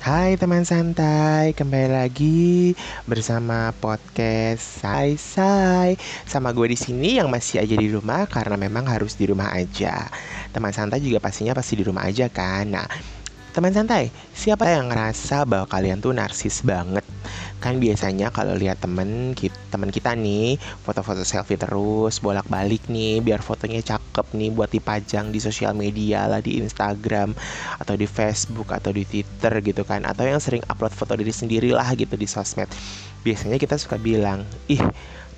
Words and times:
Hai 0.00 0.40
teman 0.40 0.64
santai, 0.64 1.52
kembali 1.52 1.92
lagi 1.92 2.72
bersama 3.04 3.68
podcast 3.84 4.80
Sai 4.80 5.20
Sai. 5.20 6.00
Sama 6.24 6.56
gue 6.56 6.72
di 6.72 6.78
sini 6.80 7.20
yang 7.20 7.28
masih 7.28 7.60
aja 7.60 7.76
di 7.76 7.92
rumah 7.92 8.24
karena 8.24 8.56
memang 8.56 8.88
harus 8.88 9.12
di 9.12 9.28
rumah 9.28 9.52
aja. 9.52 10.08
Teman 10.56 10.72
santai 10.72 11.04
juga 11.04 11.20
pastinya 11.20 11.52
pasti 11.52 11.76
di 11.76 11.84
rumah 11.84 12.08
aja 12.08 12.32
kan. 12.32 12.72
Nah, 12.72 12.88
teman 13.52 13.76
santai, 13.76 14.08
siapa 14.32 14.72
yang 14.72 14.88
ngerasa 14.88 15.44
bahwa 15.44 15.68
kalian 15.68 16.00
tuh 16.00 16.16
narsis 16.16 16.64
banget? 16.64 17.04
Kan 17.60 17.76
biasanya 17.76 18.32
kalau 18.32 18.56
lihat 18.56 18.80
temen 18.80 19.36
kita, 19.36 19.54
temen 19.68 19.92
kita 19.92 20.16
nih 20.16 20.56
foto-foto 20.82 21.22
selfie 21.22 21.60
terus 21.60 22.18
bolak-balik 22.18 22.88
nih 22.88 23.20
biar 23.20 23.44
fotonya 23.44 23.84
cakep 23.84 24.32
nih 24.32 24.50
buat 24.50 24.72
dipajang 24.72 25.28
di 25.28 25.38
sosial 25.38 25.76
media 25.76 26.24
lah 26.24 26.40
di 26.40 26.56
Instagram 26.56 27.36
atau 27.76 27.94
di 27.94 28.08
Facebook 28.08 28.72
atau 28.72 28.90
di 28.90 29.04
Twitter 29.04 29.60
gitu 29.60 29.84
kan 29.84 30.08
atau 30.08 30.24
yang 30.24 30.40
sering 30.40 30.64
upload 30.72 30.96
foto 30.96 31.14
diri 31.14 31.30
sendiri 31.30 31.70
lah 31.70 31.92
gitu 31.92 32.16
di 32.16 32.24
sosmed. 32.24 32.66
Biasanya 33.20 33.60
kita 33.60 33.76
suka 33.76 34.00
bilang 34.00 34.48
ih 34.66 34.80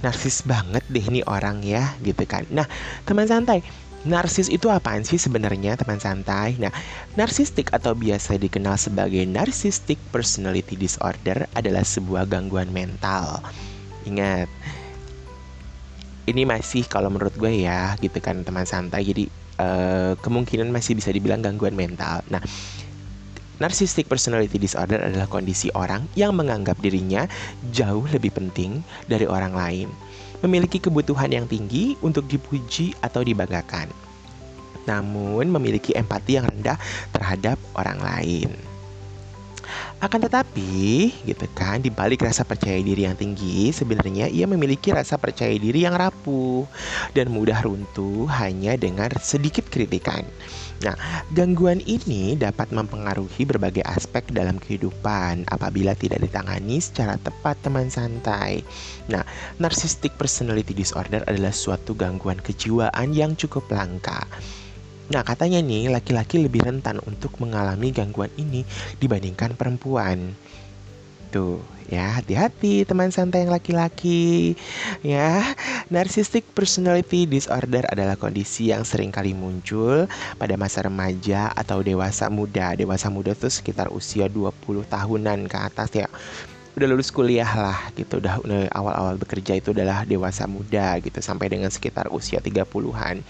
narsis 0.03 0.43
banget 0.47 0.83
deh 0.91 1.03
nih 1.03 1.27
orang 1.27 1.63
ya 1.67 1.99
gitu 2.07 2.23
kan. 2.27 2.47
Nah 2.55 2.71
teman 3.03 3.27
santai 3.27 3.67
Narsis 4.03 4.51
itu 4.51 4.67
apaan 4.67 5.07
sih 5.07 5.15
sebenarnya 5.15 5.79
teman 5.79 6.03
santai? 6.03 6.59
Nah, 6.59 6.75
narsistik 7.15 7.71
atau 7.71 7.95
biasa 7.95 8.35
dikenal 8.35 8.75
sebagai 8.75 9.23
narcissistic 9.31 9.95
personality 10.11 10.75
disorder 10.75 11.47
adalah 11.55 11.87
sebuah 11.87 12.27
gangguan 12.27 12.75
mental. 12.75 13.39
Ingat, 14.03 14.51
ini 16.27 16.43
masih 16.43 16.83
kalau 16.91 17.15
menurut 17.15 17.35
gue 17.39 17.63
ya 17.63 17.95
gitu 18.03 18.19
kan 18.19 18.43
teman 18.43 18.67
santai. 18.67 19.07
Jadi 19.07 19.31
uh, 19.63 20.19
kemungkinan 20.19 20.67
masih 20.75 20.99
bisa 20.99 21.15
dibilang 21.15 21.39
gangguan 21.39 21.79
mental. 21.79 22.27
Nah, 22.27 22.43
Narcissistic 23.63 24.11
personality 24.11 24.59
disorder 24.59 24.99
adalah 24.99 25.31
kondisi 25.31 25.71
orang 25.79 26.11
yang 26.19 26.35
menganggap 26.35 26.83
dirinya 26.83 27.31
jauh 27.71 28.03
lebih 28.11 28.35
penting 28.35 28.83
dari 29.07 29.23
orang 29.23 29.55
lain 29.55 29.87
memiliki 30.43 30.83
kebutuhan 30.83 31.31
yang 31.31 31.47
tinggi 31.47 31.95
untuk 32.03 32.27
dipuji 32.27 32.93
atau 33.01 33.23
dibanggakan, 33.23 33.89
namun 34.85 35.49
memiliki 35.49 35.95
empati 35.95 36.39
yang 36.39 36.51
rendah 36.51 36.77
terhadap 37.15 37.57
orang 37.79 37.99
lain. 38.03 38.72
Akan 40.03 40.19
tetapi, 40.19 41.15
gitu 41.23 41.47
kan, 41.55 41.79
di 41.79 41.87
balik 41.87 42.27
rasa 42.27 42.43
percaya 42.43 42.75
diri 42.83 43.07
yang 43.07 43.15
tinggi, 43.15 43.71
sebenarnya 43.71 44.27
ia 44.27 44.51
memiliki 44.51 44.91
rasa 44.91 45.15
percaya 45.15 45.55
diri 45.55 45.87
yang 45.87 45.95
rapuh 45.95 46.67
dan 47.15 47.31
mudah 47.31 47.63
runtuh 47.63 48.27
hanya 48.27 48.75
dengan 48.75 49.15
sedikit 49.23 49.63
kritikan. 49.71 50.27
Nah, 50.83 50.99
gangguan 51.31 51.79
ini 51.87 52.35
dapat 52.35 52.75
mempengaruhi 52.75 53.47
berbagai 53.47 53.87
aspek 53.87 54.27
dalam 54.35 54.59
kehidupan 54.59 55.47
apabila 55.47 55.95
tidak 55.95 56.19
ditangani 56.27 56.83
secara 56.83 57.15
tepat 57.23 57.63
teman 57.63 57.87
santai. 57.87 58.67
Nah, 59.07 59.23
narcissistic 59.63 60.19
personality 60.19 60.75
disorder 60.75 61.23
adalah 61.31 61.55
suatu 61.55 61.95
gangguan 61.95 62.43
kejiwaan 62.43 63.15
yang 63.15 63.39
cukup 63.39 63.71
langka. 63.71 64.27
Nah, 65.13 65.21
katanya 65.21 65.61
nih 65.61 65.93
laki-laki 65.93 66.41
lebih 66.41 66.65
rentan 66.65 66.97
untuk 67.05 67.37
mengalami 67.37 67.93
gangguan 67.93 68.33
ini 68.41 68.65
dibandingkan 68.97 69.61
perempuan. 69.61 70.33
Tuh, 71.29 71.61
ya 71.93 72.17
hati-hati 72.17 72.89
teman 72.89 73.13
santai 73.13 73.45
yang 73.45 73.53
laki-laki. 73.53 74.57
Ya, 75.05 75.53
narcissistic 75.93 76.49
personality 76.57 77.29
disorder 77.29 77.85
adalah 77.93 78.17
kondisi 78.17 78.73
yang 78.73 78.89
sering 78.89 79.13
kali 79.13 79.37
muncul 79.37 80.09
pada 80.41 80.57
masa 80.57 80.89
remaja 80.89 81.53
atau 81.53 81.85
dewasa 81.85 82.33
muda. 82.33 82.73
Dewasa 82.73 83.13
muda 83.13 83.37
itu 83.37 83.53
sekitar 83.53 83.93
usia 83.93 84.33
20 84.33 84.89
tahunan 84.89 85.45
ke 85.45 85.59
atas 85.61 85.93
ya 85.93 86.09
udah 86.73 86.89
lulus 86.89 87.13
kuliah 87.13 87.53
lah 87.53 87.77
gitu 87.93 88.17
udah 88.17 88.41
awal-awal 88.73 89.21
bekerja 89.21 89.61
itu 89.61 89.77
adalah 89.77 90.09
dewasa 90.09 90.49
muda 90.49 90.97
gitu 91.05 91.21
sampai 91.21 91.53
dengan 91.53 91.69
sekitar 91.69 92.09
usia 92.09 92.41
30-an. 92.41 93.21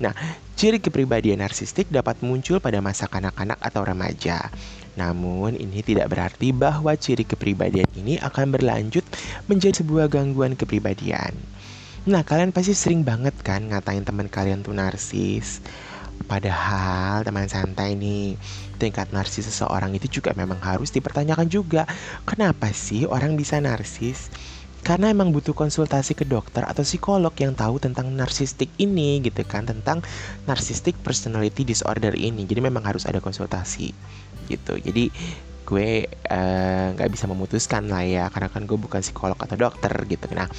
Nah, 0.00 0.16
ciri 0.56 0.80
kepribadian 0.80 1.44
narsistik 1.44 1.92
dapat 1.92 2.24
muncul 2.24 2.56
pada 2.56 2.80
masa 2.80 3.04
kanak-kanak 3.04 3.60
atau 3.60 3.84
remaja. 3.84 4.48
Namun, 4.96 5.60
ini 5.60 5.84
tidak 5.84 6.08
berarti 6.08 6.56
bahwa 6.56 6.96
ciri 6.96 7.28
kepribadian 7.28 7.86
ini 7.94 8.16
akan 8.16 8.48
berlanjut 8.48 9.04
menjadi 9.44 9.84
sebuah 9.84 10.08
gangguan 10.08 10.56
kepribadian. 10.56 11.36
Nah, 12.08 12.24
kalian 12.24 12.48
pasti 12.50 12.72
sering 12.72 13.04
banget 13.04 13.36
kan 13.44 13.68
ngatain 13.68 14.08
teman 14.08 14.32
kalian 14.32 14.64
tuh 14.64 14.72
narsis. 14.72 15.60
Padahal 16.24 17.20
teman 17.20 17.44
santai 17.44 17.92
nih, 17.92 18.40
tingkat 18.80 19.12
narsis 19.12 19.52
seseorang 19.52 19.92
itu 19.92 20.20
juga 20.20 20.32
memang 20.32 20.56
harus 20.64 20.88
dipertanyakan 20.88 21.48
juga. 21.52 21.84
Kenapa 22.24 22.72
sih 22.72 23.04
orang 23.04 23.36
bisa 23.36 23.60
narsis? 23.60 24.32
Karena 24.80 25.12
emang 25.12 25.30
butuh 25.30 25.52
konsultasi 25.52 26.16
ke 26.16 26.24
dokter 26.24 26.64
atau 26.64 26.80
psikolog 26.80 27.32
yang 27.36 27.52
tahu 27.52 27.76
tentang 27.76 28.08
narsistik 28.16 28.72
ini 28.80 29.20
gitu 29.20 29.44
kan, 29.44 29.68
tentang 29.68 30.00
narcissistic 30.48 30.96
personality 31.04 31.62
disorder 31.62 32.16
ini. 32.16 32.48
Jadi 32.48 32.60
memang 32.64 32.82
harus 32.84 33.04
ada 33.04 33.20
konsultasi 33.20 33.92
gitu. 34.48 34.80
Jadi 34.80 35.12
gue 35.68 36.10
eh, 36.10 36.86
nggak 36.96 37.08
uh, 37.08 37.12
bisa 37.12 37.30
memutuskan 37.30 37.86
lah 37.86 38.02
ya, 38.02 38.26
karena 38.32 38.48
kan 38.50 38.66
gue 38.66 38.74
bukan 38.74 39.04
psikolog 39.04 39.38
atau 39.38 39.54
dokter 39.54 39.92
gitu. 40.08 40.26
Nah, 40.34 40.50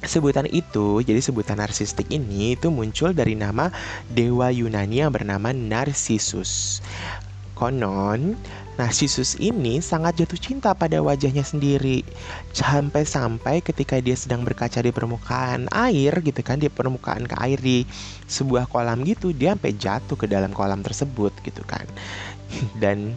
Sebutan 0.00 0.48
itu, 0.48 1.04
jadi 1.04 1.20
sebutan 1.20 1.60
narsistik 1.60 2.08
ini 2.08 2.56
itu 2.56 2.72
muncul 2.72 3.12
dari 3.12 3.36
nama 3.36 3.68
dewa 4.08 4.48
Yunani 4.48 5.04
yang 5.04 5.12
bernama 5.12 5.52
Narcissus. 5.52 6.80
Konon, 7.60 8.40
Narcissus 8.80 9.36
ini 9.36 9.84
sangat 9.84 10.16
jatuh 10.16 10.40
cinta 10.40 10.72
pada 10.72 11.04
wajahnya 11.04 11.44
sendiri. 11.44 12.00
Sampai-sampai 12.56 13.60
ketika 13.60 14.00
dia 14.00 14.16
sedang 14.16 14.40
berkaca 14.40 14.80
di 14.80 14.88
permukaan 14.88 15.68
air 15.68 16.24
gitu 16.24 16.40
kan, 16.40 16.56
di 16.56 16.72
permukaan 16.72 17.28
ke 17.28 17.36
air 17.36 17.60
di 17.60 17.84
sebuah 18.24 18.64
kolam 18.72 19.04
gitu, 19.04 19.36
dia 19.36 19.52
sampai 19.52 19.76
jatuh 19.76 20.16
ke 20.16 20.24
dalam 20.24 20.56
kolam 20.56 20.80
tersebut 20.80 21.36
gitu 21.44 21.60
kan. 21.68 21.84
dan 22.82 23.14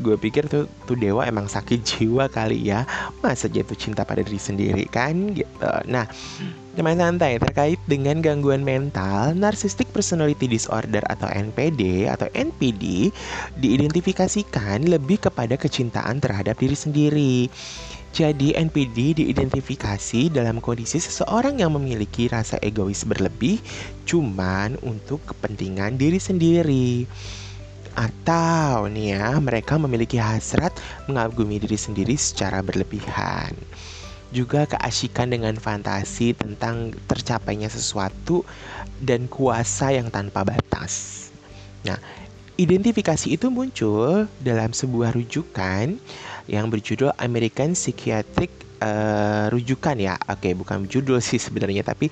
gue 0.00 0.16
pikir 0.16 0.48
tuh 0.48 0.64
tuh 0.88 0.96
dewa 0.96 1.28
emang 1.28 1.46
sakit 1.48 1.80
jiwa 1.84 2.28
kali 2.32 2.72
ya 2.72 2.88
masa 3.20 3.48
jatuh 3.48 3.76
cinta 3.76 4.02
pada 4.06 4.24
diri 4.24 4.40
sendiri 4.40 4.84
kan 4.88 5.36
gitu 5.36 5.52
nah 5.88 6.08
teman 6.72 6.96
santai 6.96 7.36
terkait 7.36 7.76
dengan 7.84 8.24
gangguan 8.24 8.64
mental 8.64 9.36
narcissistic 9.36 9.92
personality 9.92 10.48
disorder 10.48 11.04
atau 11.12 11.28
NPD 11.28 12.08
atau 12.08 12.32
NPD 12.32 13.12
diidentifikasikan 13.60 14.88
lebih 14.88 15.20
kepada 15.20 15.60
kecintaan 15.60 16.24
terhadap 16.24 16.56
diri 16.56 16.76
sendiri 16.76 17.34
jadi 18.12 18.60
NPD 18.60 19.24
diidentifikasi 19.24 20.28
dalam 20.28 20.60
kondisi 20.60 21.00
seseorang 21.00 21.64
yang 21.64 21.72
memiliki 21.72 22.28
rasa 22.28 22.60
egois 22.60 23.08
berlebih 23.08 23.56
cuman 24.04 24.76
untuk 24.84 25.24
kepentingan 25.24 25.96
diri 25.96 26.20
sendiri. 26.20 27.08
Atau 27.96 28.92
nih 28.92 29.16
ya, 29.16 29.40
mereka 29.40 29.80
memiliki 29.80 30.20
hasrat 30.20 30.76
mengagumi 31.08 31.56
diri 31.56 31.80
sendiri 31.80 32.12
secara 32.12 32.60
berlebihan. 32.60 33.56
Juga 34.32 34.64
keasikan 34.64 35.28
dengan 35.28 35.52
fantasi 35.60 36.32
tentang 36.32 36.96
tercapainya 37.06 37.68
sesuatu 37.68 38.48
dan 38.98 39.28
kuasa 39.28 39.92
yang 39.92 40.08
tanpa 40.08 40.42
batas. 40.42 41.28
Nah, 41.84 42.00
identifikasi 42.56 43.28
itu 43.28 43.52
muncul 43.52 44.24
dalam 44.40 44.72
sebuah 44.72 45.12
rujukan 45.12 46.00
yang 46.48 46.66
berjudul 46.72 47.12
American 47.20 47.76
Psychiatric 47.76 48.50
uh, 48.82 49.46
rujukan 49.52 49.94
ya, 50.00 50.18
oke 50.26 50.48
bukan 50.58 50.88
judul 50.88 51.20
sih 51.22 51.38
sebenarnya, 51.38 51.86
tapi 51.86 52.08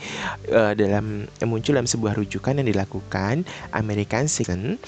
uh, 0.53 0.77
dalam 0.77 1.27
muncul 1.49 1.75
dalam 1.75 1.89
sebuah 1.89 2.15
rujukan 2.21 2.61
yang 2.61 2.69
dilakukan 2.69 3.49
American 3.75 4.29
Psychiatric 4.29 4.79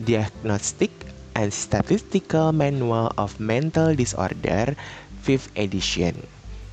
Diagnostic 0.00 0.92
and 1.36 1.52
Statistical 1.52 2.56
Manual 2.56 3.12
of 3.20 3.36
Mental 3.36 3.92
Disorder 3.92 4.72
5th 5.20 5.52
edition. 5.60 6.16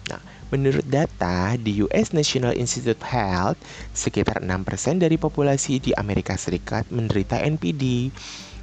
Nah, 0.07 0.23
menurut 0.47 0.87
data 0.87 1.59
di 1.59 1.83
US 1.83 2.15
National 2.15 2.55
Institute 2.55 2.95
of 2.95 3.03
Health, 3.03 3.59
sekitar 3.91 4.39
6% 4.39 5.03
dari 5.03 5.19
populasi 5.19 5.83
di 5.83 5.91
Amerika 5.91 6.39
Serikat 6.39 6.87
menderita 6.87 7.43
NPD. 7.43 8.11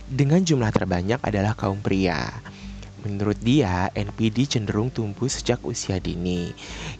Dengan 0.05 0.45
jumlah 0.45 0.69
terbanyak 0.73 1.21
adalah 1.25 1.57
kaum 1.57 1.81
pria. 1.81 2.29
Menurut 3.05 3.37
dia, 3.45 3.93
NPD 3.93 4.49
cenderung 4.49 4.89
tumbuh 4.89 5.29
sejak 5.29 5.61
usia 5.69 6.01
dini. 6.01 6.49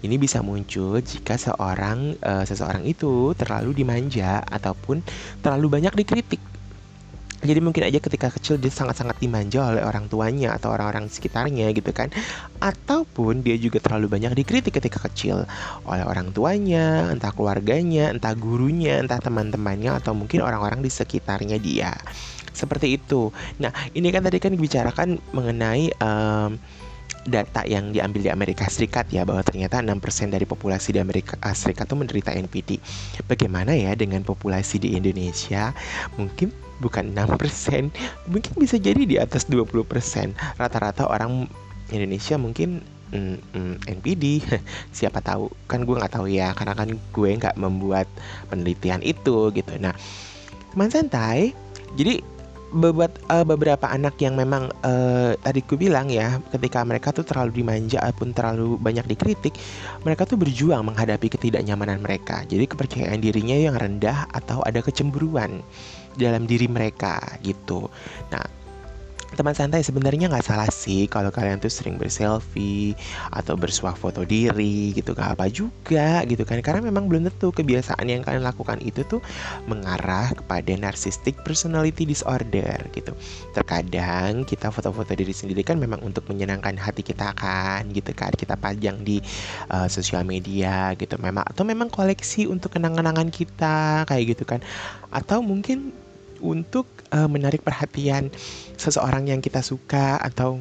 Ini 0.05 0.21
bisa 0.21 0.45
muncul 0.45 1.01
jika 1.01 1.41
seorang 1.41 2.21
uh, 2.21 2.45
seseorang 2.45 2.85
itu 2.85 3.33
terlalu 3.33 3.73
dimanja 3.73 4.45
ataupun 4.45 5.01
terlalu 5.41 5.81
banyak 5.81 5.97
dikritik 5.97 6.54
jadi 7.45 7.61
mungkin 7.61 7.85
aja 7.85 8.01
ketika 8.01 8.33
kecil 8.33 8.57
dia 8.57 8.73
sangat-sangat 8.73 9.21
dimanja 9.21 9.61
oleh 9.61 9.85
orang 9.85 10.09
tuanya 10.09 10.57
atau 10.57 10.73
orang-orang 10.73 11.13
sekitarnya 11.13 11.69
gitu 11.77 11.93
kan 11.93 12.09
ataupun 12.59 13.45
dia 13.45 13.61
juga 13.61 13.79
terlalu 13.85 14.09
banyak 14.09 14.33
dikritik 14.33 14.81
ketika 14.81 15.05
kecil 15.07 15.45
oleh 15.85 16.05
orang 16.09 16.33
tuanya 16.33 17.13
entah 17.13 17.31
keluarganya 17.37 18.11
entah 18.11 18.33
gurunya 18.33 18.99
entah 19.05 19.21
teman-temannya 19.21 20.01
atau 20.01 20.17
mungkin 20.17 20.41
orang-orang 20.41 20.81
di 20.81 20.89
sekitarnya 20.89 21.61
dia 21.61 21.93
seperti 22.57 22.97
itu 22.97 23.29
nah 23.61 23.71
ini 23.93 24.09
kan 24.09 24.25
tadi 24.25 24.41
kan 24.41 24.57
dibicarakan 24.57 25.21
mengenai 25.37 25.93
um, 26.01 26.57
data 27.25 27.65
yang 27.65 27.91
diambil 27.91 28.21
di 28.21 28.31
Amerika 28.31 28.69
Serikat 28.69 29.09
ya 29.09 29.25
bahwa 29.25 29.41
ternyata 29.41 29.81
6% 29.81 29.97
dari 30.29 30.45
populasi 30.45 30.93
di 30.93 31.01
Amerika 31.01 31.41
Serikat 31.57 31.89
itu 31.89 31.97
menderita 31.97 32.31
NPD. 32.37 32.77
Bagaimana 33.25 33.73
ya 33.73 33.97
dengan 33.97 34.21
populasi 34.23 34.77
di 34.77 34.93
Indonesia? 34.93 35.73
Mungkin 36.21 36.53
bukan 36.83 37.15
6%, 37.15 37.91
mungkin 38.31 38.53
bisa 38.59 38.77
jadi 38.79 39.03
di 39.07 39.17
atas 39.21 39.47
20%. 39.47 40.35
Rata-rata 40.59 41.07
orang 41.07 41.47
Indonesia 41.93 42.35
mungkin 42.41 42.83
mm, 43.15 43.37
mm, 43.55 43.75
NPD 44.01 44.43
siapa 44.97 45.23
tahu. 45.23 45.51
Kan 45.71 45.87
gue 45.87 45.95
nggak 45.95 46.15
tahu 46.19 46.27
ya 46.31 46.51
karena 46.57 46.75
kan 46.75 46.89
gue 46.95 47.31
nggak 47.39 47.57
membuat 47.59 48.07
penelitian 48.51 49.01
itu 49.05 49.53
gitu. 49.55 49.73
Nah 49.79 49.95
teman 50.75 50.91
santai 50.91 51.55
jadi 51.95 52.19
bebat, 52.75 53.15
uh, 53.31 53.47
beberapa 53.47 53.87
anak 53.87 54.19
yang 54.19 54.35
memang 54.35 54.67
uh, 54.83 55.39
tadi 55.39 55.63
ku 55.63 55.79
bilang 55.79 56.11
ya 56.11 56.43
ketika 56.51 56.83
mereka 56.83 57.15
tuh 57.15 57.23
terlalu 57.23 57.63
dimanja 57.63 58.03
ataupun 58.03 58.35
terlalu 58.35 58.75
banyak 58.83 59.07
dikritik 59.07 59.55
mereka 60.03 60.27
tuh 60.27 60.35
berjuang 60.35 60.83
menghadapi 60.83 61.31
ketidaknyamanan 61.31 62.03
mereka. 62.03 62.43
Jadi 62.51 62.67
kepercayaan 62.67 63.23
dirinya 63.23 63.55
yang 63.55 63.79
rendah 63.79 64.27
atau 64.35 64.61
ada 64.67 64.83
kecemburuan 64.83 65.63
dalam 66.17 66.49
diri 66.49 66.67
mereka 66.71 67.21
gitu. 67.43 67.91
Nah 68.33 68.65
teman 69.35 69.53
santai 69.53 69.83
sebenarnya 69.83 70.31
nggak 70.31 70.47
salah 70.47 70.71
sih 70.71 71.11
kalau 71.11 71.29
kalian 71.35 71.59
tuh 71.59 71.69
sering 71.69 71.99
berselfie 71.99 72.95
atau 73.35 73.59
bersuah 73.59 73.93
foto 73.99 74.23
diri 74.23 74.95
gitu. 74.95 75.13
Gak 75.13 75.37
apa 75.37 75.51
juga 75.51 76.23
gitu 76.25 76.47
kan. 76.47 76.63
Karena 76.63 76.81
memang 76.87 77.11
belum 77.11 77.27
tentu 77.29 77.51
kebiasaan 77.51 78.07
yang 78.07 78.23
kalian 78.23 78.47
lakukan 78.47 78.79
itu 78.81 79.03
tuh 79.05 79.21
mengarah 79.67 80.31
kepada 80.33 80.73
narcissistic 80.79 81.35
personality 81.43 82.07
disorder 82.07 82.79
gitu. 82.95 83.13
Terkadang 83.53 84.47
kita 84.47 84.71
foto-foto 84.71 85.13
diri 85.13 85.35
sendiri 85.35 85.67
kan 85.67 85.77
memang 85.83 86.01
untuk 86.07 86.25
menyenangkan 86.31 86.79
hati 86.79 87.03
kita 87.03 87.35
kan 87.35 87.91
gitu 87.91 88.15
kan. 88.15 88.31
Kita 88.33 88.55
pajang 88.55 89.03
di 89.03 89.19
uh, 89.75 89.91
sosial 89.91 90.23
media 90.23 90.95
gitu. 90.95 91.19
Memang 91.19 91.45
atau 91.45 91.67
memang 91.67 91.91
koleksi 91.91 92.47
untuk 92.47 92.79
kenang-kenangan 92.79 93.29
kita 93.35 94.07
kayak 94.07 94.39
gitu 94.39 94.47
kan. 94.47 94.63
Atau 95.11 95.43
mungkin 95.43 96.04
untuk 96.45 96.85
uh, 97.17 97.25
menarik 97.25 97.65
perhatian 97.65 98.29
seseorang 98.77 99.33
yang 99.33 99.41
kita 99.41 99.65
suka 99.65 100.21
atau 100.21 100.61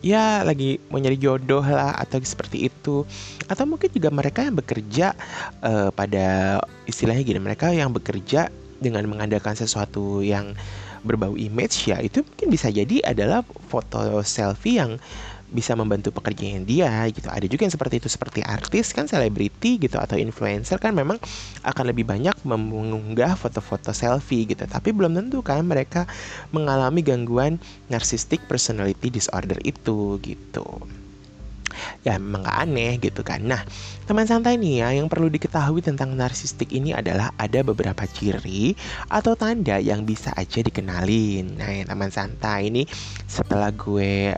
ya 0.00 0.46
lagi 0.46 0.80
mau 0.88 0.96
nyari 0.96 1.20
jodoh 1.20 1.60
lah 1.60 1.92
atau 2.00 2.16
seperti 2.24 2.72
itu. 2.72 3.04
Atau 3.44 3.68
mungkin 3.68 3.92
juga 3.92 4.08
mereka 4.08 4.40
yang 4.40 4.56
bekerja 4.56 5.12
uh, 5.60 5.92
pada 5.92 6.58
istilahnya 6.88 7.20
gini 7.20 7.40
mereka 7.44 7.68
yang 7.68 7.92
bekerja 7.92 8.48
dengan 8.80 9.04
mengandalkan 9.10 9.52
sesuatu 9.52 10.24
yang 10.24 10.56
berbau 11.02 11.38
image 11.38 11.90
ya 11.90 12.02
itu 12.02 12.26
mungkin 12.26 12.48
bisa 12.50 12.68
jadi 12.74 13.02
adalah 13.06 13.46
foto 13.70 14.22
selfie 14.26 14.82
yang 14.82 14.98
bisa 15.48 15.72
membantu 15.72 16.12
pekerjaan 16.12 16.68
dia 16.68 17.08
gitu. 17.08 17.28
Ada 17.28 17.46
juga 17.48 17.64
yang 17.64 17.74
seperti 17.74 17.94
itu 18.00 18.08
seperti 18.12 18.40
artis 18.44 18.92
kan 18.92 19.08
selebriti 19.08 19.80
gitu 19.80 19.96
atau 19.96 20.20
influencer 20.20 20.76
kan 20.76 20.92
memang 20.92 21.16
akan 21.64 21.84
lebih 21.88 22.04
banyak 22.04 22.36
mengunggah 22.44 23.34
foto-foto 23.34 23.96
selfie 23.96 24.44
gitu. 24.44 24.68
Tapi 24.68 24.92
belum 24.92 25.16
tentu 25.16 25.40
kan 25.40 25.64
mereka 25.64 26.04
mengalami 26.52 27.00
gangguan 27.00 27.56
narcissistic 27.88 28.44
personality 28.44 29.08
disorder 29.08 29.56
itu 29.64 30.20
gitu 30.20 30.64
ya 32.02 32.18
memang 32.18 32.46
gak 32.46 32.58
aneh 32.68 32.92
gitu 32.98 33.22
kan. 33.22 33.42
Nah, 33.42 33.62
teman 34.06 34.26
santai 34.26 34.58
nih 34.58 34.82
ya, 34.82 34.88
yang 34.98 35.06
perlu 35.06 35.30
diketahui 35.30 35.82
tentang 35.82 36.14
narsistik 36.14 36.70
ini 36.74 36.94
adalah 36.94 37.30
ada 37.38 37.62
beberapa 37.62 38.04
ciri 38.06 38.74
atau 39.10 39.34
tanda 39.38 39.78
yang 39.78 40.02
bisa 40.02 40.34
aja 40.34 40.62
dikenalin. 40.62 41.58
Nah, 41.58 41.70
ya, 41.70 41.84
teman 41.86 42.10
santai 42.10 42.70
ini 42.70 42.82
setelah 43.26 43.70
gue 43.74 44.34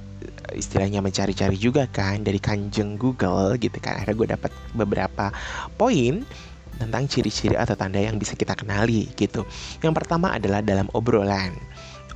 istilahnya 0.54 1.00
mencari-cari 1.04 1.56
juga 1.56 1.86
kan 1.90 2.22
dari 2.22 2.38
kanjeng 2.42 2.98
Google 3.00 3.56
gitu 3.58 3.76
kan. 3.78 4.00
Akhirnya 4.00 4.16
gue 4.16 4.28
dapat 4.34 4.52
beberapa 4.74 5.34
poin 5.78 6.22
tentang 6.80 7.04
ciri-ciri 7.04 7.60
atau 7.60 7.76
tanda 7.76 8.00
yang 8.00 8.16
bisa 8.16 8.32
kita 8.32 8.56
kenali 8.56 9.12
gitu. 9.20 9.44
Yang 9.84 9.94
pertama 10.00 10.32
adalah 10.32 10.64
dalam 10.64 10.88
obrolan. 10.96 11.52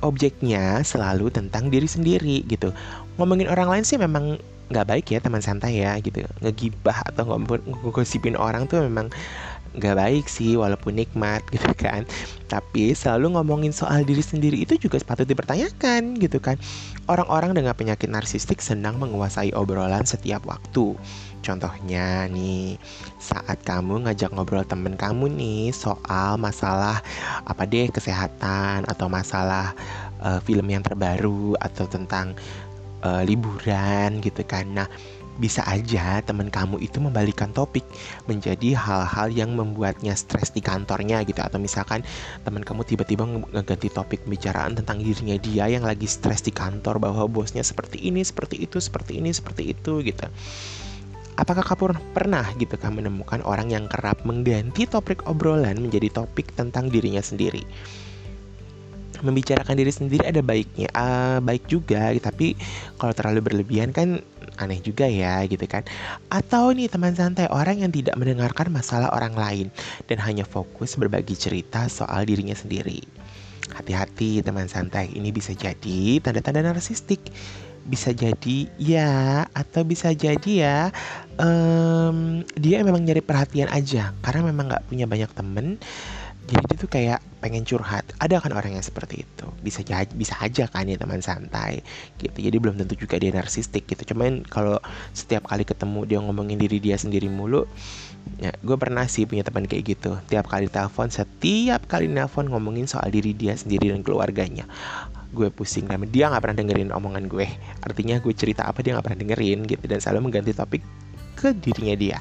Objeknya 0.01 0.81
selalu 0.81 1.29
tentang 1.29 1.69
diri 1.69 1.85
sendiri 1.85 2.41
gitu. 2.49 2.73
Ngomongin 3.21 3.47
orang 3.47 3.69
lain 3.69 3.85
sih 3.85 4.01
memang 4.01 4.41
nggak 4.65 4.87
baik 4.89 5.05
ya 5.13 5.21
teman 5.21 5.45
santai 5.45 5.85
ya 5.85 5.93
gitu. 6.01 6.25
Ngegibah 6.41 7.05
atau 7.13 7.37
ngegosipin 7.85 8.33
orang 8.33 8.65
tuh 8.65 8.81
memang 8.81 9.13
nggak 9.75 9.95
baik 9.99 10.25
sih 10.25 10.57
walaupun 10.57 10.97
nikmat 10.97 11.45
gitu 11.53 11.69
kan. 11.77 12.03
Tapi 12.49 12.97
selalu 12.97 13.37
ngomongin 13.37 13.71
soal 13.71 14.01
diri 14.01 14.25
sendiri 14.25 14.65
itu 14.65 14.81
juga 14.81 14.97
patut 15.05 15.29
dipertanyakan 15.29 16.17
gitu 16.17 16.41
kan 16.41 16.57
orang-orang 17.05 17.53
dengan 17.53 17.77
penyakit 17.77 18.09
narsistik 18.09 18.59
senang 18.61 18.97
menguasai 18.97 19.53
obrolan 19.53 20.05
setiap 20.05 20.45
waktu 20.49 20.97
Contohnya 21.45 22.25
nih, 22.25 22.81
saat 23.21 23.61
kamu 23.61 24.09
ngajak 24.09 24.33
ngobrol 24.33 24.65
temen 24.65 24.97
kamu 24.97 25.29
nih 25.29 25.69
soal 25.69 26.41
masalah 26.41 27.05
apa 27.45 27.69
deh 27.69 27.85
kesehatan 27.93 28.89
atau 28.89 29.05
masalah 29.05 29.77
uh, 30.25 30.41
film 30.41 30.65
yang 30.65 30.81
terbaru 30.81 31.53
atau 31.61 31.85
tentang 31.85 32.33
uh, 33.05 33.21
liburan 33.21 34.25
gitu 34.25 34.41
kan. 34.41 34.65
Nah, 34.73 34.89
bisa 35.35 35.61
aja 35.67 36.23
teman 36.23 36.47
kamu 36.47 36.79
itu 36.79 36.97
membalikan 37.03 37.51
topik 37.51 37.83
menjadi 38.25 38.75
hal-hal 38.75 39.31
yang 39.31 39.51
membuatnya 39.53 40.15
stres 40.15 40.51
di 40.55 40.63
kantornya 40.63 41.21
gitu 41.27 41.43
atau 41.43 41.59
misalkan 41.59 42.01
teman 42.47 42.63
kamu 42.63 42.87
tiba-tiba 42.87 43.27
ngeganti 43.51 43.91
topik 43.91 44.23
pembicaraan 44.23 44.79
tentang 44.79 45.03
dirinya 45.03 45.35
dia 45.39 45.67
yang 45.67 45.83
lagi 45.83 46.07
stres 46.07 46.43
di 46.43 46.55
kantor 46.55 47.03
bahwa 47.03 47.27
bosnya 47.27 47.61
seperti 47.61 47.99
ini 47.99 48.23
seperti 48.23 48.63
itu 48.63 48.79
seperti 48.79 49.19
ini 49.19 49.35
seperti 49.35 49.75
itu 49.75 49.99
gitu 50.03 50.27
Apakah 51.35 51.67
kamu 51.67 51.99
pernah 52.15 52.47
gitu 52.55 52.79
kan 52.79 52.95
menemukan 52.95 53.43
orang 53.43 53.67
yang 53.67 53.91
kerap 53.91 54.23
mengganti 54.23 54.87
topik 54.87 55.27
obrolan 55.27 55.75
menjadi 55.83 56.23
topik 56.23 56.55
tentang 56.55 56.87
dirinya 56.87 57.19
sendiri? 57.19 57.59
Membicarakan 59.23 59.75
diri 59.79 59.91
sendiri 59.93 60.23
ada 60.27 60.41
baiknya, 60.43 60.89
uh, 60.95 61.39
baik 61.39 61.69
juga, 61.69 62.11
tapi 62.19 62.57
kalau 62.99 63.13
terlalu 63.15 63.51
berlebihan 63.51 63.95
kan 63.95 64.19
aneh 64.59 64.79
juga 64.79 65.07
ya 65.07 65.43
gitu 65.47 65.63
kan. 65.67 65.83
Atau 66.31 66.71
nih 66.71 66.87
teman 66.87 67.15
santai 67.15 67.47
orang 67.51 67.83
yang 67.83 67.91
tidak 67.91 68.15
mendengarkan 68.15 68.71
masalah 68.71 69.11
orang 69.11 69.35
lain 69.35 69.67
dan 70.07 70.19
hanya 70.23 70.47
fokus 70.47 70.95
berbagi 70.95 71.35
cerita 71.35 71.87
soal 71.91 72.23
dirinya 72.27 72.55
sendiri. 72.55 73.03
Hati-hati 73.75 74.45
teman 74.45 74.69
santai 74.69 75.09
ini 75.11 75.33
bisa 75.33 75.51
jadi 75.51 76.21
tanda-tanda 76.21 76.61
narsistik. 76.61 77.19
Bisa 77.85 78.09
jadi 78.17 78.65
ya 78.81 79.45
atau 79.53 79.85
bisa 79.85 80.09
jadi 80.09 80.51
ya 80.57 80.77
um, 81.37 82.41
dia 82.57 82.81
memang 82.81 83.05
nyari 83.05 83.21
perhatian 83.21 83.69
aja. 83.69 84.09
Karena 84.25 84.49
memang 84.49 84.73
nggak 84.73 84.89
punya 84.89 85.05
banyak 85.05 85.29
temen 85.37 85.77
jadi 86.45 86.61
dia 86.61 86.77
tuh 86.77 86.89
kayak 86.89 87.19
pengen 87.41 87.65
curhat. 87.65 88.05
Ada 88.21 88.37
kan 88.37 88.53
orang 88.53 88.77
yang 88.77 88.85
seperti 88.85 89.25
itu. 89.25 89.45
Bisa 89.65 89.81
bisa 90.13 90.37
aja 90.37 90.69
kan 90.69 90.85
ya 90.85 90.93
teman 90.93 91.17
santai 91.17 91.81
gitu. 92.21 92.37
Jadi 92.37 92.57
belum 92.61 92.77
tentu 92.77 92.93
juga 92.93 93.17
dia 93.17 93.33
narsistik 93.33 93.89
gitu. 93.89 94.13
Cuman 94.13 94.45
kalau 94.45 94.77
setiap 95.17 95.49
kali 95.49 95.65
ketemu 95.65 96.05
dia 96.05 96.21
ngomongin 96.21 96.61
diri 96.61 96.77
dia 96.77 97.01
sendiri 97.01 97.29
mulu 97.33 97.65
ya 98.41 98.49
gue 98.57 98.73
pernah 98.73 99.05
sih 99.05 99.25
punya 99.25 99.41
teman 99.41 99.65
kayak 99.65 99.97
gitu. 99.97 100.21
Tiap 100.29 100.45
kali 100.45 100.69
telepon 100.69 101.09
setiap 101.09 101.89
kali 101.89 102.05
telepon 102.13 102.45
ngomongin 102.53 102.85
soal 102.85 103.09
diri 103.09 103.33
dia 103.33 103.57
sendiri 103.57 103.89
dan 103.89 104.05
keluarganya 104.05 104.69
gue 105.33 105.49
pusing. 105.49 105.89
Dan 105.89 106.05
dia 106.13 106.29
nggak 106.29 106.45
pernah 106.45 106.61
dengerin 106.61 106.93
omongan 106.93 107.25
gue. 107.25 107.49
Artinya 107.81 108.21
gue 108.21 108.33
cerita 108.37 108.69
apa 108.69 108.85
dia 108.85 108.93
nggak 108.93 109.05
pernah 109.05 109.19
dengerin 109.25 109.65
gitu. 109.65 109.81
Dan 109.89 109.97
selalu 109.97 110.29
mengganti 110.29 110.53
topik 110.53 110.85
ke 111.33 111.57
dirinya 111.57 111.97
dia 111.97 112.17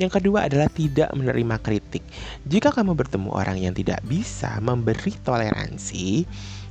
yang 0.00 0.08
kedua 0.08 0.48
adalah 0.48 0.72
tidak 0.72 1.12
menerima 1.12 1.56
kritik. 1.60 2.04
Jika 2.48 2.72
kamu 2.72 2.96
bertemu 2.96 3.28
orang 3.28 3.60
yang 3.60 3.76
tidak 3.76 4.00
bisa 4.08 4.56
memberi 4.64 5.12
toleransi, 5.20 6.24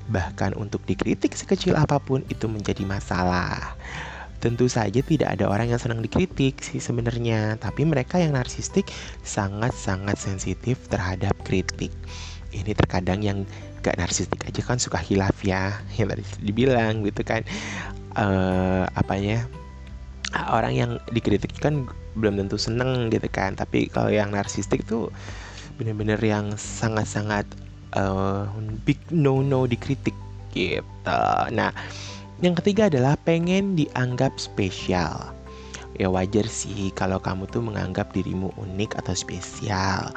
bahkan 0.10 0.58
untuk 0.58 0.82
dikritik 0.90 1.38
sekecil 1.38 1.78
apa 1.78 2.01
pun 2.01 2.25
itu 2.34 2.50
menjadi 2.50 2.82
masalah. 2.84 3.78
Tentu 4.42 4.66
saja 4.66 5.06
tidak 5.06 5.38
ada 5.38 5.46
orang 5.46 5.70
yang 5.70 5.78
senang 5.78 6.01
dikritik 6.01 6.66
sih 6.66 6.82
sebenarnya, 6.82 7.62
tapi 7.62 7.86
mereka 7.86 8.18
yang 8.18 8.34
narsistik 8.34 8.90
sangat-sangat 9.22 10.18
sensitif 10.18 10.90
terhadap 10.90 11.38
kritik. 11.46 11.94
Ini 12.50 12.74
terkadang 12.74 13.22
yang 13.22 13.46
gak 13.86 14.01
narsistik 14.01 14.42
aja 14.50 14.62
kan 14.66 14.82
suka 14.82 14.98
hilaf 14.98 15.38
ya, 15.46 15.78
yang 16.01 16.10
tadi 16.10 16.25
dibilang 16.42 17.06
gitu 17.06 17.22
kan. 17.22 17.46
Uh, 18.12 18.84
apanya 18.98 19.46
orang 20.52 20.74
yang 20.74 20.92
dikritik 21.12 21.52
kan 21.60 21.88
belum 22.16 22.40
tentu 22.40 22.60
seneng 22.60 23.12
gitu 23.12 23.28
kan 23.32 23.56
tapi 23.56 23.88
kalau 23.88 24.12
yang 24.12 24.32
narsistik 24.32 24.84
tuh 24.88 25.12
bener-bener 25.80 26.20
yang 26.20 26.56
sangat-sangat 26.56 27.48
uh, 27.96 28.48
big 28.84 29.00
no 29.12 29.42
no 29.42 29.66
dikritik 29.68 30.16
gitu. 30.52 31.24
Nah, 31.56 31.72
yang 32.44 32.56
ketiga 32.60 32.92
adalah 32.92 33.16
pengen 33.16 33.80
dianggap 33.80 34.36
spesial. 34.38 35.32
Ya 36.01 36.10
wajar 36.10 36.50
sih 36.50 36.89
kalau 36.98 37.22
kamu 37.22 37.46
tuh 37.53 37.62
menganggap 37.62 38.10
dirimu 38.10 38.50
unik 38.58 38.98
atau 38.98 39.13
spesial. 39.13 40.10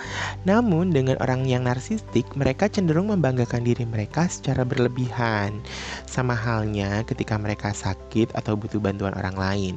Namun 0.49 0.89
dengan 0.89 1.21
orang 1.21 1.45
yang 1.45 1.69
narsistik, 1.69 2.25
mereka 2.33 2.73
cenderung 2.73 3.13
membanggakan 3.13 3.69
diri 3.69 3.85
mereka 3.85 4.25
secara 4.25 4.65
berlebihan. 4.65 5.61
Sama 6.09 6.33
halnya 6.33 7.05
ketika 7.05 7.37
mereka 7.37 7.77
sakit 7.77 8.33
atau 8.33 8.57
butuh 8.57 8.81
bantuan 8.81 9.13
orang 9.13 9.37
lain. 9.37 9.75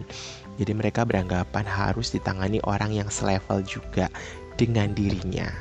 Jadi 0.56 0.72
mereka 0.72 1.04
beranggapan 1.04 1.68
harus 1.68 2.16
ditangani 2.16 2.64
orang 2.64 2.96
yang 2.96 3.12
selevel 3.12 3.60
juga 3.68 4.08
dengan 4.56 4.96
dirinya. 4.96 5.52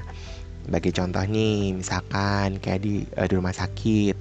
Bagi 0.70 0.94
contoh 0.94 1.26
nih, 1.26 1.74
misalkan 1.74 2.62
kayak 2.62 2.86
di, 2.86 3.02
uh, 3.18 3.26
di 3.26 3.34
rumah 3.34 3.50
sakit, 3.50 4.14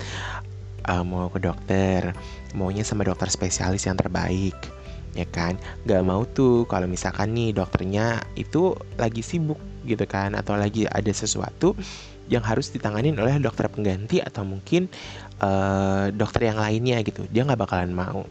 uh, 0.90 1.06
mau 1.06 1.30
ke 1.30 1.38
dokter, 1.38 2.18
maunya 2.58 2.82
sama 2.82 3.06
dokter 3.06 3.30
spesialis 3.30 3.86
yang 3.86 3.94
terbaik 3.94 4.58
ya 5.16 5.26
kan? 5.26 5.58
Gak 5.88 6.04
mau 6.04 6.28
tuh 6.28 6.68
kalau 6.68 6.86
misalkan 6.86 7.32
nih 7.34 7.56
dokternya 7.56 8.22
itu 8.36 8.76
lagi 9.00 9.24
sibuk 9.24 9.58
gitu 9.88 10.04
kan 10.06 10.36
atau 10.36 10.60
lagi 10.60 10.86
ada 10.86 11.10
sesuatu 11.10 11.74
yang 12.26 12.42
harus 12.42 12.74
ditanganin 12.74 13.16
oleh 13.22 13.38
dokter 13.38 13.70
pengganti 13.70 14.18
atau 14.18 14.42
mungkin 14.42 14.90
uh, 15.40 16.10
dokter 16.12 16.52
yang 16.52 16.60
lainnya 16.60 17.00
gitu. 17.02 17.24
Dia 17.32 17.48
nggak 17.48 17.62
bakalan 17.64 17.94
mau 17.96 18.28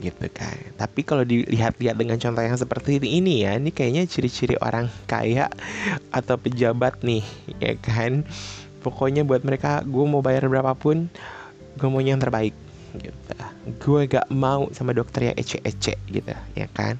gitu 0.00 0.26
kan. 0.32 0.56
Tapi 0.76 1.00
kalau 1.06 1.22
dilihat-lihat 1.22 1.96
dengan 1.96 2.18
contoh 2.18 2.42
yang 2.42 2.58
seperti 2.58 2.98
ini 2.98 3.46
ya 3.46 3.56
ini 3.56 3.70
kayaknya 3.70 4.08
ciri-ciri 4.08 4.56
orang 4.58 4.90
kaya 5.06 5.48
atau 6.10 6.36
pejabat 6.36 7.00
nih 7.00 7.24
ya 7.62 7.74
kan? 7.80 8.26
Pokoknya 8.82 9.22
buat 9.22 9.46
mereka 9.46 9.86
gue 9.86 10.04
mau 10.04 10.20
bayar 10.20 10.50
berapapun 10.50 11.06
gue 11.78 11.88
mau 11.88 12.02
yang 12.02 12.20
terbaik 12.20 12.52
gitu 12.98 13.32
gue 13.66 14.00
gak 14.10 14.26
mau 14.34 14.66
sama 14.74 14.90
dokter 14.90 15.30
yang 15.30 15.36
ece-ece 15.38 15.94
gitu 16.10 16.34
ya 16.58 16.66
kan 16.70 16.98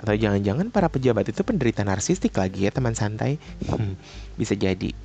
atau 0.00 0.16
jangan-jangan 0.16 0.72
para 0.72 0.88
pejabat 0.88 1.28
itu 1.28 1.44
penderita 1.44 1.84
narsistik 1.84 2.32
lagi 2.40 2.64
ya 2.64 2.72
teman 2.72 2.96
santai 2.96 3.36
bisa 4.40 4.56
jadi 4.56 4.96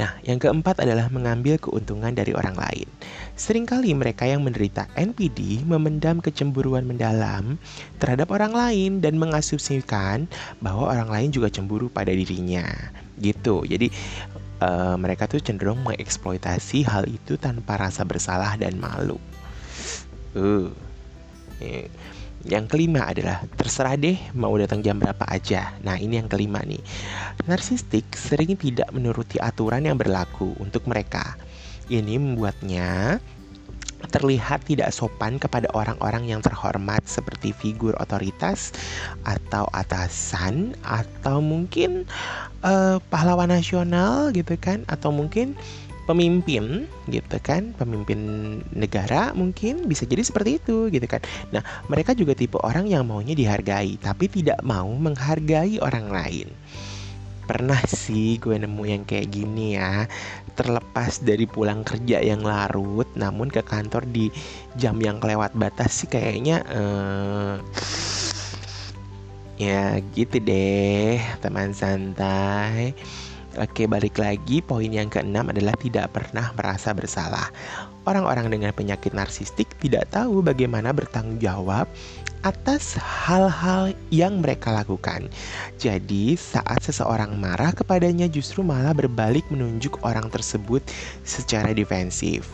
Nah, 0.00 0.18
yang 0.26 0.40
keempat 0.42 0.82
adalah 0.82 1.06
mengambil 1.12 1.60
keuntungan 1.60 2.10
dari 2.10 2.32
orang 2.34 2.56
lain. 2.56 2.88
Seringkali 3.38 3.92
mereka 3.94 4.26
yang 4.26 4.42
menderita 4.42 4.88
NPD 4.98 5.62
memendam 5.62 6.18
kecemburuan 6.18 6.82
mendalam 6.82 7.60
terhadap 8.02 8.32
orang 8.32 8.52
lain 8.56 8.98
dan 8.98 9.20
mengasumsikan 9.20 10.26
bahwa 10.58 10.90
orang 10.90 11.08
lain 11.12 11.28
juga 11.30 11.52
cemburu 11.52 11.92
pada 11.92 12.10
dirinya. 12.10 12.64
Gitu. 13.20 13.62
Jadi 13.68 13.92
uh, 14.64 14.96
mereka 14.98 15.28
tuh 15.28 15.38
cenderung 15.38 15.84
mengeksploitasi 15.84 16.88
hal 16.88 17.06
itu 17.06 17.36
tanpa 17.36 17.78
rasa 17.78 18.02
bersalah 18.02 18.56
dan 18.58 18.80
malu. 18.80 19.20
Uh. 20.32 20.70
Yang 22.42 22.74
kelima 22.74 23.06
adalah 23.06 23.46
terserah 23.54 23.94
deh 23.94 24.18
mau 24.34 24.50
datang 24.58 24.82
jam 24.82 24.98
berapa 24.98 25.22
aja. 25.30 25.78
Nah, 25.86 25.94
ini 25.94 26.18
yang 26.18 26.26
kelima 26.26 26.58
nih. 26.66 26.82
Narsistik 27.46 28.10
sering 28.18 28.58
tidak 28.58 28.90
menuruti 28.90 29.38
aturan 29.38 29.86
yang 29.86 29.94
berlaku 29.94 30.50
untuk 30.58 30.90
mereka. 30.90 31.38
Ini 31.86 32.18
membuatnya 32.18 33.22
terlihat 34.10 34.66
tidak 34.66 34.90
sopan 34.90 35.38
kepada 35.38 35.70
orang-orang 35.78 36.26
yang 36.26 36.42
terhormat 36.42 37.06
seperti 37.06 37.54
figur 37.54 37.94
otoritas 38.02 38.74
atau 39.22 39.70
atasan 39.70 40.74
atau 40.82 41.38
mungkin 41.38 42.10
uh, 42.66 42.98
pahlawan 43.14 43.54
nasional 43.54 44.34
gitu 44.34 44.58
kan 44.58 44.82
atau 44.90 45.14
mungkin 45.14 45.54
pemimpin 46.04 46.90
gitu 47.06 47.36
kan 47.38 47.70
pemimpin 47.78 48.18
negara 48.74 49.30
mungkin 49.32 49.86
bisa 49.86 50.02
jadi 50.02 50.22
seperti 50.26 50.58
itu 50.58 50.90
gitu 50.90 51.06
kan. 51.06 51.22
Nah 51.54 51.62
mereka 51.86 52.12
juga 52.12 52.34
tipe 52.34 52.58
orang 52.62 52.90
yang 52.90 53.06
maunya 53.06 53.38
dihargai 53.38 53.98
tapi 54.02 54.26
tidak 54.26 54.58
mau 54.66 54.90
menghargai 54.90 55.78
orang 55.78 56.10
lain. 56.10 56.48
Pernah 57.42 57.82
sih 57.90 58.38
gue 58.38 58.54
nemu 58.54 58.82
yang 58.86 59.02
kayak 59.02 59.34
gini 59.34 59.74
ya 59.74 60.06
terlepas 60.54 61.24
dari 61.24 61.48
pulang 61.48 61.82
kerja 61.82 62.20
yang 62.20 62.44
larut 62.44 63.08
namun 63.16 63.48
ke 63.48 63.64
kantor 63.64 64.04
di 64.08 64.28
jam 64.76 65.00
yang 65.00 65.18
kelewat 65.18 65.50
batas 65.56 66.04
sih 66.04 66.08
kayaknya 66.08 66.60
uh, 66.70 67.56
ya 69.56 70.00
gitu 70.12 70.42
deh 70.42 71.22
teman 71.40 71.72
santai 71.72 72.92
Oke, 73.60 73.84
balik 73.84 74.16
lagi. 74.16 74.64
Poin 74.64 74.88
yang 74.88 75.12
keenam 75.12 75.52
adalah 75.52 75.76
tidak 75.76 76.08
pernah 76.16 76.56
merasa 76.56 76.96
bersalah. 76.96 77.52
Orang-orang 78.08 78.48
dengan 78.48 78.72
penyakit 78.72 79.12
narsistik 79.12 79.68
tidak 79.76 80.08
tahu 80.08 80.40
bagaimana 80.40 80.88
bertanggung 80.96 81.36
jawab 81.36 81.84
atas 82.48 82.96
hal-hal 82.96 83.92
yang 84.08 84.40
mereka 84.40 84.72
lakukan. 84.72 85.28
Jadi, 85.76 86.32
saat 86.32 86.80
seseorang 86.80 87.36
marah 87.36 87.76
kepadanya, 87.76 88.24
justru 88.24 88.64
malah 88.64 88.96
berbalik 88.96 89.44
menunjuk 89.52 90.00
orang 90.00 90.32
tersebut 90.32 90.80
secara 91.28 91.76
defensif. 91.76 92.48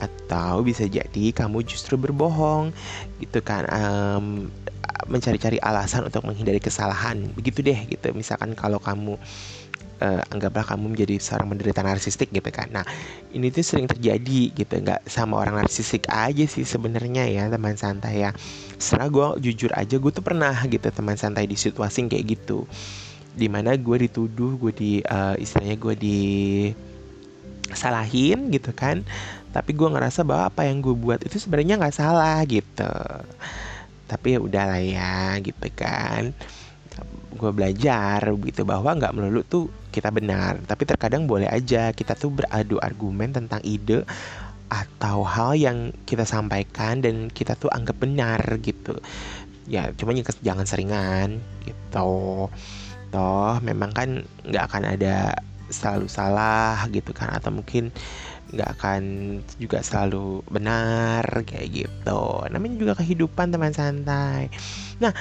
Atau 0.00 0.64
bisa 0.64 0.88
jadi 0.88 1.30
kamu 1.36 1.60
justru 1.68 2.00
berbohong, 2.00 2.72
gitu 3.20 3.44
kan, 3.44 3.68
um, 3.68 4.48
mencari-cari 5.12 5.60
alasan 5.60 6.08
untuk 6.08 6.24
menghindari 6.24 6.58
kesalahan. 6.58 7.20
Begitu 7.36 7.60
deh, 7.60 7.78
gitu. 7.84 8.16
Misalkan 8.16 8.56
kalau 8.56 8.80
kamu 8.80 9.20
uh, 10.00 10.22
anggaplah 10.32 10.64
kamu 10.64 10.94
menjadi 10.94 11.18
seorang 11.18 11.50
penderita 11.54 11.80
narsistik 11.82 12.30
gitu 12.30 12.48
kan. 12.50 12.70
Nah, 12.70 12.84
ini 13.34 13.50
tuh 13.50 13.62
sering 13.66 13.86
terjadi 13.86 14.54
gitu, 14.54 14.74
nggak 14.82 15.06
sama 15.06 15.38
orang 15.38 15.62
narsistik 15.62 16.06
aja 16.10 16.44
sih 16.46 16.64
sebenarnya 16.64 17.26
ya 17.28 17.46
teman 17.50 17.74
santai 17.78 18.26
ya. 18.26 18.30
Setelah 18.78 19.08
gue 19.10 19.50
jujur 19.50 19.70
aja, 19.74 19.98
gue 19.98 20.12
tuh 20.14 20.24
pernah 20.24 20.54
gitu 20.66 20.88
teman 20.90 21.18
santai 21.18 21.46
di 21.46 21.58
situasi 21.58 22.06
kayak 22.06 22.24
gitu, 22.38 22.66
di 23.34 23.46
mana 23.50 23.74
gue 23.74 23.96
dituduh, 24.08 24.58
gue 24.58 24.72
di 24.74 24.92
uh, 25.06 25.34
istilahnya 25.38 25.76
gue 25.78 25.94
di 25.98 26.18
salahin 27.68 28.48
gitu 28.48 28.72
kan, 28.72 29.04
tapi 29.52 29.76
gue 29.76 29.88
ngerasa 29.90 30.24
bahwa 30.24 30.48
apa 30.48 30.64
yang 30.64 30.80
gue 30.80 30.96
buat 30.96 31.20
itu 31.20 31.36
sebenarnya 31.36 31.76
nggak 31.76 31.96
salah 31.96 32.40
gitu. 32.48 32.94
Tapi 34.08 34.26
ya 34.34 34.40
udahlah 34.40 34.80
ya 34.80 35.36
gitu 35.44 35.68
kan 35.76 36.32
gue 37.38 37.50
belajar 37.54 38.18
gitu 38.44 38.66
bahwa 38.66 38.98
nggak 38.98 39.14
melulu 39.14 39.46
tuh 39.46 39.70
kita 39.94 40.10
benar 40.10 40.58
tapi 40.66 40.82
terkadang 40.82 41.30
boleh 41.30 41.46
aja 41.46 41.94
kita 41.94 42.18
tuh 42.18 42.34
beradu 42.34 42.82
argumen 42.82 43.30
tentang 43.30 43.62
ide 43.62 44.02
atau 44.68 45.24
hal 45.24 45.56
yang 45.56 45.78
kita 46.04 46.28
sampaikan 46.28 47.00
dan 47.00 47.32
kita 47.32 47.56
tuh 47.56 47.72
anggap 47.72 47.96
benar 47.96 48.40
gitu. 48.60 49.00
Ya 49.68 49.92
cuma 49.96 50.12
jangan 50.16 50.68
seringan 50.68 51.40
gitu. 51.64 52.48
Toh 53.08 53.54
memang 53.64 53.90
kan 53.96 54.24
nggak 54.44 54.64
akan 54.68 54.84
ada 54.96 55.32
selalu 55.68 56.08
salah 56.08 56.84
gitu 56.92 57.12
kan 57.12 57.32
atau 57.32 57.52
mungkin 57.52 57.92
nggak 58.48 58.80
akan 58.80 59.02
juga 59.60 59.84
selalu 59.84 60.44
benar 60.48 61.24
kayak 61.44 61.68
gitu. 61.72 62.24
Namanya 62.52 62.76
juga 62.76 62.92
kehidupan 63.00 63.52
teman 63.52 63.72
santai. 63.72 64.52
Nah 65.00 65.12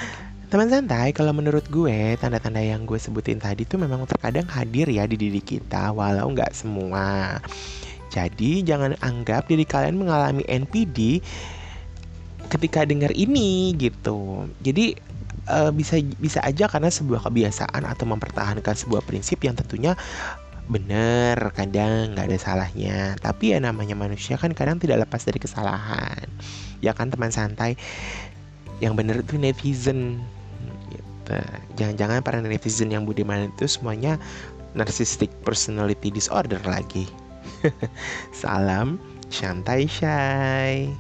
Teman 0.48 0.72
santai, 0.72 1.12
kalau 1.12 1.36
menurut 1.36 1.68
gue, 1.68 2.16
tanda-tanda 2.16 2.64
yang 2.64 2.88
gue 2.88 2.96
sebutin 2.96 3.36
tadi 3.36 3.68
tuh 3.68 3.84
memang 3.84 4.08
terkadang 4.08 4.48
hadir 4.48 4.88
ya 4.88 5.04
di 5.04 5.20
diri 5.20 5.44
kita, 5.44 5.92
walau 5.92 6.32
nggak 6.32 6.56
semua. 6.56 7.36
Jadi 8.08 8.64
jangan 8.64 8.96
anggap 9.04 9.52
diri 9.52 9.68
kalian 9.68 10.00
mengalami 10.00 10.48
NPD 10.48 11.20
ketika 12.48 12.88
dengar 12.88 13.12
ini 13.12 13.76
gitu. 13.76 14.48
Jadi 14.64 14.96
uh, 15.52 15.68
bisa 15.76 16.00
bisa 16.16 16.40
aja 16.40 16.72
karena 16.72 16.88
sebuah 16.88 17.28
kebiasaan 17.28 17.84
atau 17.84 18.08
mempertahankan 18.08 18.72
sebuah 18.72 19.04
prinsip 19.04 19.44
yang 19.44 19.60
tentunya 19.60 20.00
benar 20.72 21.40
kadang 21.56 22.12
nggak 22.12 22.28
ada 22.28 22.40
salahnya 22.44 23.16
tapi 23.24 23.56
ya 23.56 23.60
namanya 23.64 23.96
manusia 23.96 24.36
kan 24.36 24.52
kadang 24.52 24.76
tidak 24.76 25.08
lepas 25.08 25.24
dari 25.24 25.40
kesalahan 25.40 26.28
ya 26.84 26.92
kan 26.92 27.08
teman 27.08 27.32
santai 27.32 27.80
yang 28.78 28.94
benar 28.94 29.26
itu 29.26 29.42
netizen. 29.42 30.22
Jangan-jangan 31.76 32.24
para 32.24 32.40
netizen 32.40 32.92
yang 32.92 33.04
budiman 33.04 33.52
itu 33.52 33.68
semuanya 33.68 34.16
narcissistic 34.78 35.32
personality 35.44 36.14
disorder 36.14 36.60
lagi. 36.64 37.10
Salam, 38.36 39.02
santai 39.32 39.90
shy. 39.90 40.92